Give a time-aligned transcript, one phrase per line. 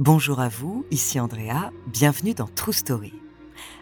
[0.00, 3.14] Bonjour à vous, ici Andrea, bienvenue dans True Story.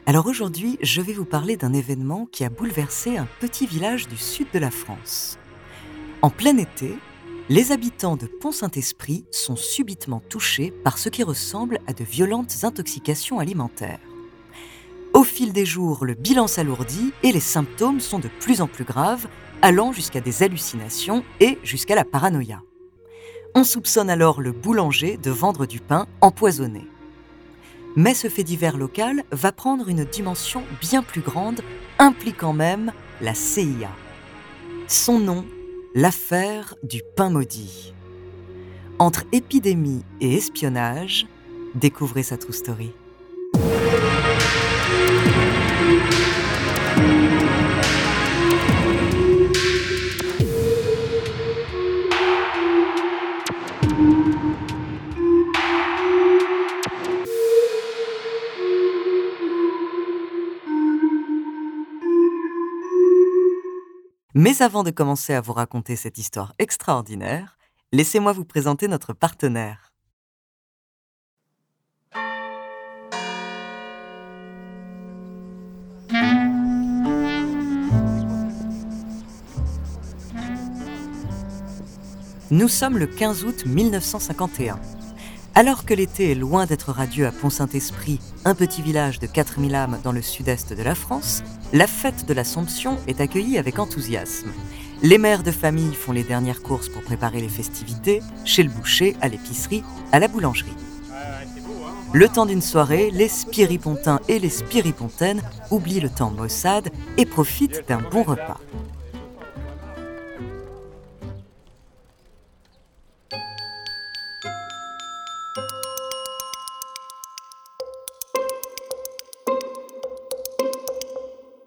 [0.04, 4.18] Alors aujourd'hui, je vais vous parler d'un événement qui a bouleversé un petit village du
[4.18, 5.38] sud de la France.
[6.20, 6.98] En plein été,
[7.48, 13.38] les habitants de Pont-Saint-Esprit sont subitement touchés par ce qui ressemble à de violentes intoxications
[13.38, 14.00] alimentaires.
[15.14, 18.84] Au fil des jours, le bilan s'alourdit et les symptômes sont de plus en plus
[18.84, 19.28] graves,
[19.62, 22.60] allant jusqu'à des hallucinations et jusqu'à la paranoïa.
[23.54, 26.86] On soupçonne alors le boulanger de vendre du pain empoisonné.
[27.96, 31.60] Mais ce fait divers local va prendre une dimension bien plus grande,
[31.98, 33.90] impliquant même la CIA.
[34.88, 35.44] Son nom,
[35.94, 37.92] l'affaire du pain maudit.
[38.98, 41.26] Entre épidémie et espionnage,
[41.74, 42.92] découvrez sa true story.
[64.44, 67.58] Mais avant de commencer à vous raconter cette histoire extraordinaire,
[67.92, 69.92] laissez-moi vous présenter notre partenaire.
[82.50, 84.80] Nous sommes le 15 août 1951.
[85.54, 89.98] Alors que l'été est loin d'être radieux à Pont-Saint-Esprit, un petit village de 4000 âmes
[90.02, 91.42] dans le sud-est de la France,
[91.74, 94.50] la fête de l'Assomption est accueillie avec enthousiasme.
[95.02, 99.14] Les mères de famille font les dernières courses pour préparer les festivités, chez le boucher,
[99.20, 100.72] à l'épicerie, à la boulangerie.
[102.14, 107.86] Le temps d'une soirée, les spiripontins et les spiripontaines oublient le temps maussade et profitent
[107.88, 108.60] d'un bon repas.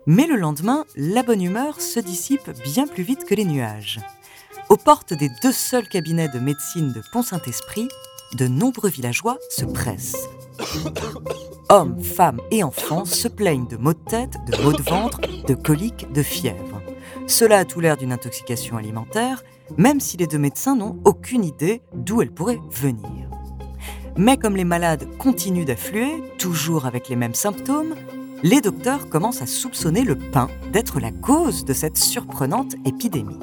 [0.07, 3.99] Mais le lendemain, la bonne humeur se dissipe bien plus vite que les nuages.
[4.69, 7.87] Aux portes des deux seuls cabinets de médecine de Pont-Saint-Esprit,
[8.33, 10.29] de nombreux villageois se pressent.
[11.69, 15.55] Hommes, femmes et enfants se plaignent de maux de tête, de maux de ventre, de
[15.55, 16.81] coliques, de fièvre.
[17.25, 19.43] Cela a tout l'air d'une intoxication alimentaire,
[19.77, 23.29] même si les deux médecins n'ont aucune idée d'où elle pourrait venir.
[24.17, 27.95] Mais comme les malades continuent d'affluer, toujours avec les mêmes symptômes,
[28.43, 33.39] les docteurs commencent à soupçonner le pain d'être la cause de cette surprenante épidémie.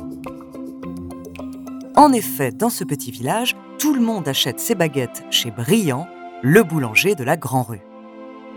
[1.96, 6.06] En effet, dans ce petit village, tout le monde achète ses baguettes chez Briand,
[6.42, 7.82] le boulanger de la Grand Rue.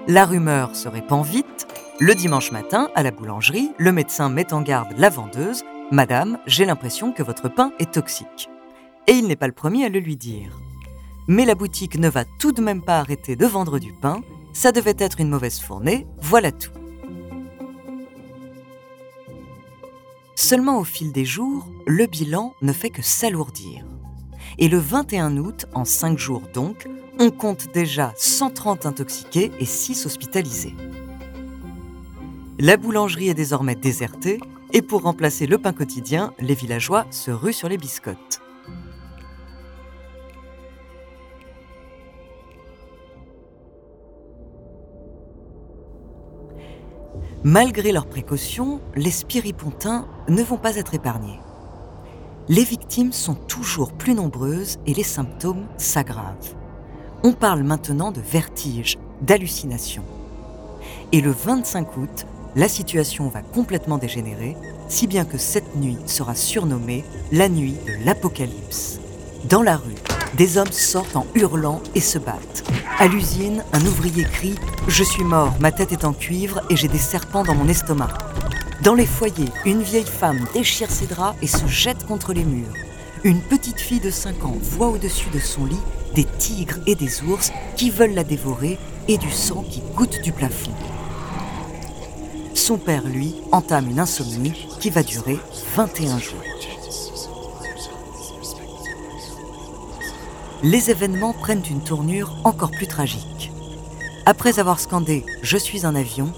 [0.07, 1.67] La rumeur se répand vite.
[1.99, 5.63] Le dimanche matin, à la boulangerie, le médecin met en garde la vendeuse.
[5.91, 8.49] Madame, j'ai l'impression que votre pain est toxique.
[9.07, 10.59] Et il n'est pas le premier à le lui dire.
[11.27, 14.21] Mais la boutique ne va tout de même pas arrêter de vendre du pain
[14.55, 16.71] ça devait être une mauvaise fournée, voilà tout.
[20.35, 23.85] Seulement au fil des jours, le bilan ne fait que s'alourdir.
[24.57, 26.87] Et le 21 août, en 5 jours donc,
[27.19, 30.75] on compte déjà 130 intoxiqués et 6 hospitalisés.
[32.57, 34.39] La boulangerie est désormais désertée
[34.71, 38.44] et pour remplacer le pain quotidien, les villageois se ruent sur les biscottes.
[47.47, 51.39] Malgré leurs précautions, les spiripontins ne vont pas être épargnés.
[52.49, 56.55] Les victimes sont toujours plus nombreuses et les symptômes s'aggravent.
[57.21, 60.01] On parle maintenant de vertige, d'hallucination.
[61.11, 62.25] Et le 25 août,
[62.55, 64.57] la situation va complètement dégénérer,
[64.87, 68.99] si bien que cette nuit sera surnommée la nuit de l'apocalypse.
[69.47, 69.93] Dans la rue,
[70.35, 72.63] des hommes sortent en hurlant et se battent.
[72.99, 74.53] À l'usine, un ouvrier crie⁇
[74.87, 78.07] Je suis mort, ma tête est en cuivre et j'ai des serpents dans mon estomac⁇
[78.83, 82.73] Dans les foyers, une vieille femme déchire ses draps et se jette contre les murs.
[83.23, 85.79] Une petite fille de 5 ans voit au-dessus de son lit
[86.13, 88.77] des tigres et des ours qui veulent la dévorer
[89.07, 90.71] et du sang qui goûte du plafond.
[92.53, 95.37] Son père, lui, entame une insomnie qui va durer
[95.75, 96.54] 21 jours.
[100.65, 103.51] Les événements prennent une tournure encore plus tragique.
[104.25, 106.25] Après avoir scandé⁇ Je suis un avion⁇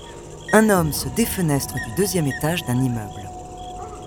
[0.51, 3.29] un homme se défenestre du deuxième étage d'un immeuble.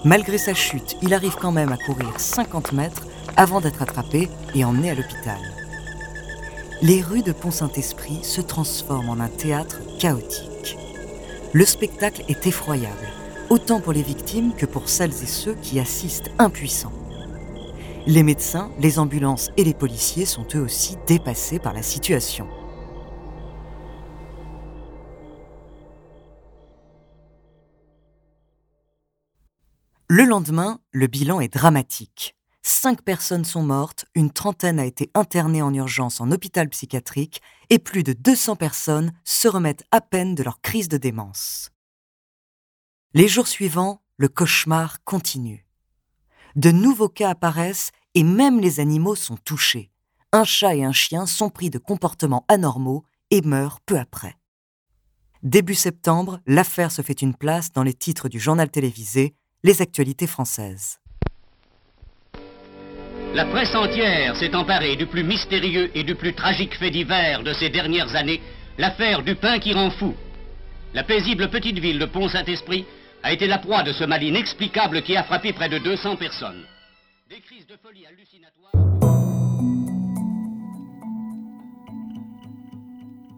[0.05, 3.07] Malgré sa chute, il arrive quand même à courir 50 mètres
[3.39, 5.39] avant d'être attrapé et emmené à l'hôpital.
[6.83, 10.77] Les rues de Pont-Saint-Esprit se transforment en un théâtre chaotique.
[11.55, 13.09] Le spectacle est effroyable,
[13.49, 16.93] autant pour les victimes que pour celles et ceux qui assistent impuissants.
[18.07, 22.49] Les médecins, les ambulances et les policiers sont eux aussi dépassés par la situation.
[30.09, 32.35] Le lendemain, le bilan est dramatique.
[32.63, 37.79] Cinq personnes sont mortes, une trentaine a été internée en urgence en hôpital psychiatrique et
[37.79, 41.71] plus de 200 personnes se remettent à peine de leur crise de démence.
[43.13, 45.70] Les jours suivants, le cauchemar continue.
[46.57, 49.91] De nouveaux cas apparaissent et même les animaux sont touchés.
[50.33, 54.37] Un chat et un chien sont pris de comportements anormaux et meurent peu après.
[55.43, 60.27] Début septembre, l'affaire se fait une place dans les titres du journal télévisé les actualités
[60.27, 60.99] françaises.
[63.35, 67.53] La presse entière s'est emparée du plus mystérieux et du plus tragique fait divers de
[67.53, 68.41] ces dernières années,
[68.77, 70.15] l'affaire du pain qui rend fou.
[70.95, 72.85] La paisible petite ville de Pont-Saint-Esprit
[73.23, 76.65] a été la proie de ce mal inexplicable qui a frappé près de 200 personnes.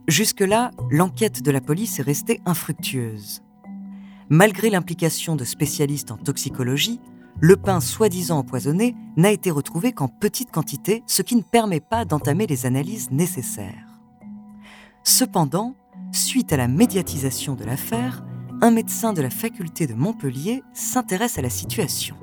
[0.09, 3.41] Jusque-là, l'enquête de la police est restée infructueuse.
[4.29, 7.01] Malgré l'implication de spécialistes en toxicologie,
[7.41, 12.05] le pain soi-disant empoisonné n'a été retrouvé qu'en petite quantité, ce qui ne permet pas
[12.05, 13.99] d'entamer les analyses nécessaires.
[15.03, 15.75] Cependant,
[16.13, 18.23] suite à la médiatisation de l'affaire,
[18.63, 22.17] un médecin de la faculté de Montpellier s'intéresse à la situation.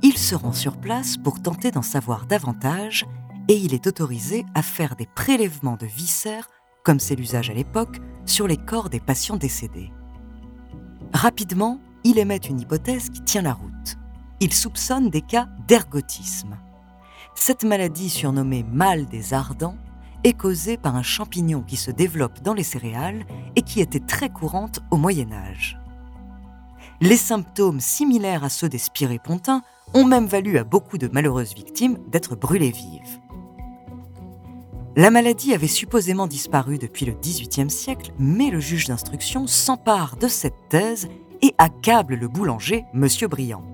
[0.00, 3.04] Il se rend sur place pour tenter d'en savoir davantage
[3.48, 6.48] et il est autorisé à faire des prélèvements de viscères,
[6.84, 9.90] comme c'est l'usage à l'époque, sur les corps des patients décédés.
[11.12, 13.96] Rapidement, il émet une hypothèse qui tient la route.
[14.38, 16.56] Il soupçonne des cas d'ergotisme.
[17.34, 19.76] Cette maladie surnommée mal des ardents
[20.24, 23.24] est causée par un champignon qui se développe dans les céréales
[23.56, 25.78] et qui était très courante au Moyen Âge.
[27.00, 29.62] Les symptômes similaires à ceux des spirépontins
[29.94, 33.20] ont même valu à beaucoup de malheureuses victimes d'être brûlées vives.
[34.94, 40.28] La maladie avait supposément disparu depuis le XVIIIe siècle, mais le juge d'instruction s'empare de
[40.28, 41.08] cette thèse
[41.40, 43.08] et accable le boulanger, M.
[43.28, 43.64] Briand.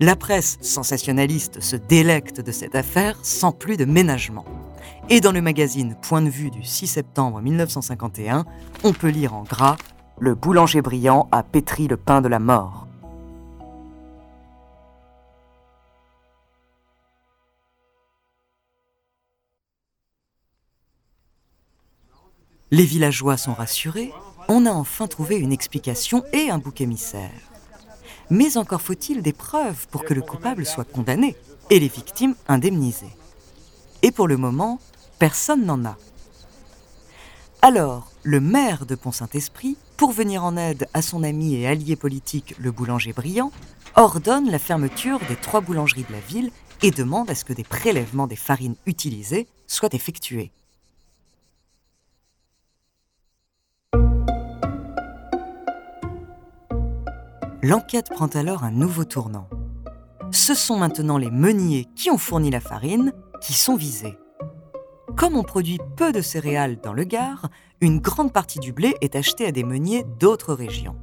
[0.00, 4.44] La presse sensationnaliste se délecte de cette affaire sans plus de ménagement.
[5.08, 8.44] Et dans le magazine Point de vue du 6 septembre 1951,
[8.84, 9.76] on peut lire en gras
[10.18, 12.86] Le boulanger brillant a pétri le pain de la mort.
[22.70, 24.12] Les villageois sont rassurés,
[24.48, 27.30] on a enfin trouvé une explication et un bouc émissaire.
[28.30, 31.36] Mais encore faut-il des preuves pour que le coupable soit condamné
[31.68, 33.14] et les victimes indemnisées.
[34.02, 34.80] Et pour le moment,
[35.18, 35.96] personne n'en a.
[37.62, 42.56] Alors, le maire de Pont-Saint-Esprit, pour venir en aide à son ami et allié politique,
[42.58, 43.52] le boulanger brillant,
[43.94, 46.50] ordonne la fermeture des trois boulangeries de la ville
[46.82, 50.50] et demande à ce que des prélèvements des farines utilisées soient effectués.
[57.62, 59.48] L'enquête prend alors un nouveau tournant.
[60.32, 64.16] Ce sont maintenant les meuniers qui ont fourni la farine qui sont visés.
[65.16, 67.48] Comme on produit peu de céréales dans le Gard,
[67.80, 70.96] une grande partie du blé est achetée à des meuniers d'autres régions.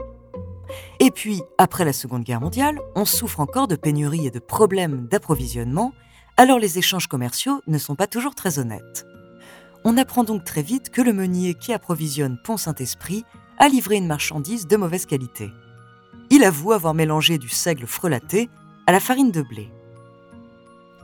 [0.99, 5.07] Et puis, après la Seconde Guerre mondiale, on souffre encore de pénuries et de problèmes
[5.07, 5.93] d'approvisionnement,
[6.37, 9.05] alors les échanges commerciaux ne sont pas toujours très honnêtes.
[9.83, 13.25] On apprend donc très vite que le meunier qui approvisionne Pont-Saint-Esprit
[13.57, 15.51] a livré une marchandise de mauvaise qualité
[16.29, 18.49] il avoue avoir mélangé du seigle frelaté
[18.87, 19.71] à la farine de blé.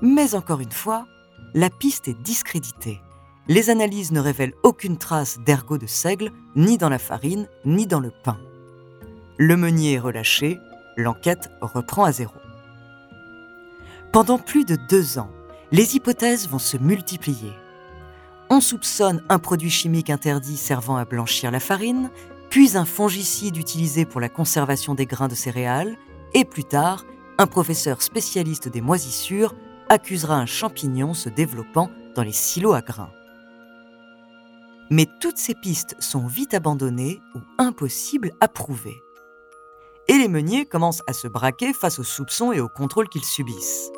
[0.01, 1.05] Mais encore une fois,
[1.55, 3.01] la piste est discréditée.
[3.47, 8.01] Les analyses ne révèlent aucune trace d'ergot de seigle, ni dans la farine, ni dans
[8.01, 8.37] le pain.
[9.37, 10.59] Le meunier est relâché,
[10.97, 12.33] l'enquête reprend à zéro.
[14.11, 15.31] Pendant plus de deux ans,
[15.71, 17.53] les hypothèses vont se multiplier.
[18.49, 22.09] On soupçonne un produit chimique interdit servant à blanchir la farine,
[22.49, 25.95] puis un fongicide utilisé pour la conservation des grains de céréales,
[26.33, 27.05] et plus tard,
[27.37, 29.55] un professeur spécialiste des moisissures
[29.89, 33.11] accusera un champignon se développant dans les silos à grains.
[34.89, 38.95] Mais toutes ces pistes sont vite abandonnées ou impossibles à prouver.
[40.07, 43.91] Et les meuniers commencent à se braquer face aux soupçons et aux contrôles qu'ils subissent.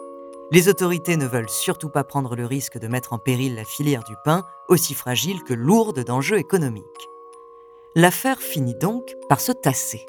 [0.51, 4.05] Les autorités ne veulent surtout pas prendre le risque de mettre en péril la filière
[4.05, 6.85] du pain, aussi fragile que lourde d'enjeux économiques.
[7.95, 10.05] L'affaire finit donc par se tasser.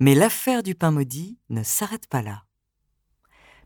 [0.00, 2.44] Mais l'affaire du pain maudit ne s'arrête pas là.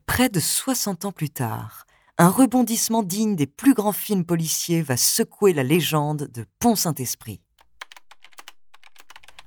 [0.07, 1.87] Près de 60 ans plus tard,
[2.19, 7.41] un rebondissement digne des plus grands films policiers va secouer la légende de Pont-Saint-Esprit.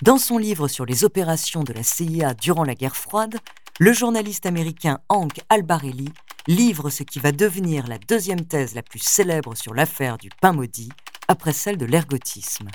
[0.01, 3.37] Dans son livre sur les opérations de la CIA durant la guerre froide,
[3.79, 6.09] le journaliste américain Hank Albarelli
[6.47, 10.53] livre ce qui va devenir la deuxième thèse la plus célèbre sur l'affaire du pain
[10.53, 10.91] maudit,
[11.27, 12.67] après celle de l'ergotisme.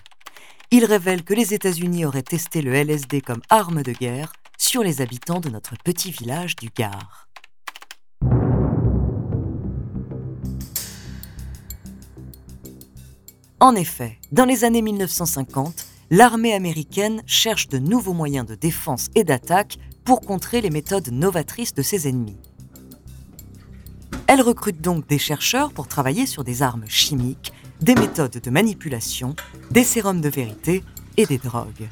[0.72, 5.00] Il révèle que les États-Unis auraient testé le LSD comme arme de guerre sur les
[5.00, 7.28] habitants de notre petit village du Gard.
[13.58, 19.24] En effet, dans les années 1950, l'armée américaine cherche de nouveaux moyens de défense et
[19.24, 22.38] d'attaque pour contrer les méthodes novatrices de ses ennemis.
[24.28, 29.34] Elle recrute donc des chercheurs pour travailler sur des armes chimiques, des méthodes de manipulation,
[29.70, 30.84] des sérums de vérité
[31.16, 31.88] et des drogues.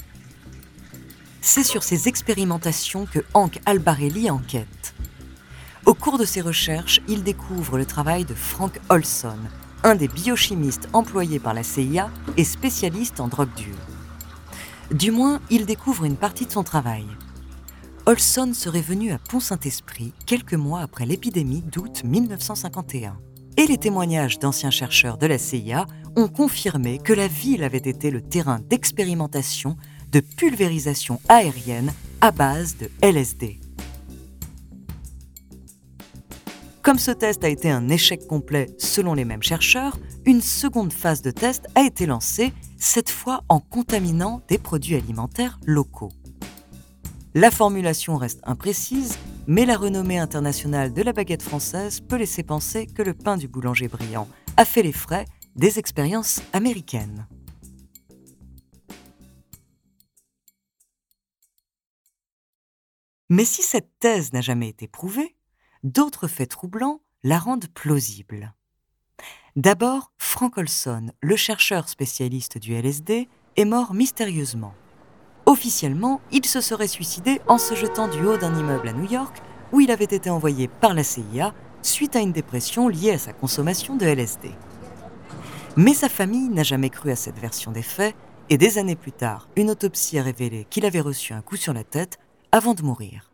[1.41, 4.95] C'est sur ces expérimentations que Hank Albarelli enquête.
[5.87, 9.39] Au cours de ses recherches, il découvre le travail de Frank Olson,
[9.83, 13.75] un des biochimistes employés par la CIA et spécialiste en drogue dure.
[14.91, 17.07] Du moins, il découvre une partie de son travail.
[18.05, 23.19] Olson serait venu à Pont-Saint-Esprit quelques mois après l'épidémie d'août 1951.
[23.59, 25.85] Et les témoignages d'anciens chercheurs de la CIA
[26.15, 29.77] ont confirmé que la ville avait été le terrain d'expérimentation
[30.13, 33.59] de pulvérisation aérienne à base de LSD.
[36.83, 41.21] Comme ce test a été un échec complet selon les mêmes chercheurs, une seconde phase
[41.21, 46.13] de test a été lancée, cette fois en contaminant des produits alimentaires locaux.
[47.35, 49.19] La formulation reste imprécise,
[49.49, 53.49] mais la renommée internationale de la baguette française peut laisser penser que le pain du
[53.49, 54.29] boulanger brillant
[54.59, 55.25] a fait les frais
[55.57, 57.27] des expériences américaines.
[63.31, 65.35] Mais si cette thèse n'a jamais été prouvée,
[65.83, 68.55] d'autres faits troublants la rendent plausible.
[69.57, 74.75] D'abord, Frank Olson, le chercheur spécialiste du LSD, est mort mystérieusement.
[75.49, 79.35] Officiellement, il se serait suicidé en se jetant du haut d'un immeuble à New York
[79.73, 83.33] où il avait été envoyé par la CIA suite à une dépression liée à sa
[83.33, 84.51] consommation de LSD.
[85.75, 88.15] Mais sa famille n'a jamais cru à cette version des faits
[88.51, 91.73] et des années plus tard, une autopsie a révélé qu'il avait reçu un coup sur
[91.73, 92.19] la tête
[92.53, 93.31] avant de mourir.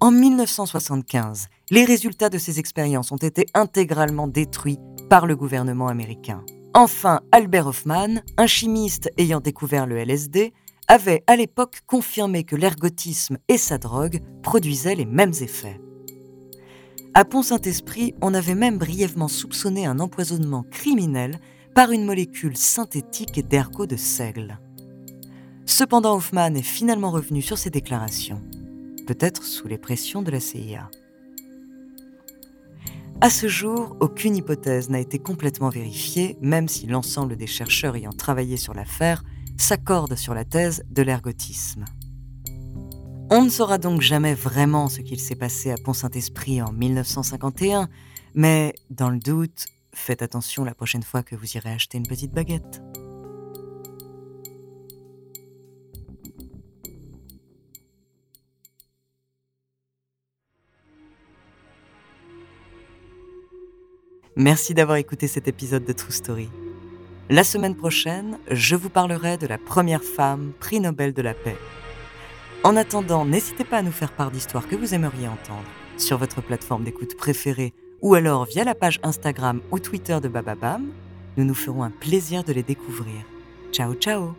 [0.00, 4.78] En 1975, les résultats de ces expériences ont été intégralement détruits
[5.10, 6.42] par le gouvernement américain.
[6.72, 10.54] Enfin, Albert Hoffman, un chimiste ayant découvert le LSD,
[10.88, 15.78] avait à l'époque confirmé que l'ergotisme et sa drogue produisaient les mêmes effets.
[17.12, 21.38] À Pont-Saint-Esprit, on avait même brièvement soupçonné un empoisonnement criminel
[21.74, 24.58] par une molécule synthétique d'ergot de seigle.
[25.66, 28.40] Cependant, Hoffman est finalement revenu sur ses déclarations
[29.10, 30.88] peut-être sous les pressions de la CIA.
[33.22, 38.12] À ce jour, aucune hypothèse n'a été complètement vérifiée, même si l'ensemble des chercheurs ayant
[38.12, 39.22] travaillé sur l'affaire
[39.58, 41.84] s'accordent sur la thèse de l'ergotisme.
[43.30, 47.90] On ne saura donc jamais vraiment ce qu'il s'est passé à Pont-Saint-Esprit en 1951,
[48.34, 52.32] mais dans le doute, faites attention la prochaine fois que vous irez acheter une petite
[52.32, 52.80] baguette.
[64.40, 66.48] Merci d'avoir écouté cet épisode de True Story.
[67.28, 71.58] La semaine prochaine, je vous parlerai de la première femme prix Nobel de la paix.
[72.64, 75.68] En attendant, n'hésitez pas à nous faire part d'histoires que vous aimeriez entendre
[75.98, 80.86] sur votre plateforme d'écoute préférée ou alors via la page Instagram ou Twitter de Bababam.
[81.36, 83.20] Nous nous ferons un plaisir de les découvrir.
[83.72, 84.34] Ciao ciao